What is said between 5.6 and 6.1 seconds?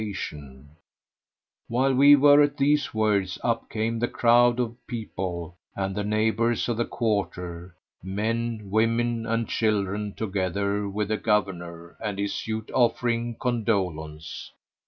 and the